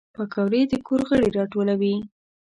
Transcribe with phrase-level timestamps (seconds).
[0.15, 1.95] پکورې د کور غړي راټولوي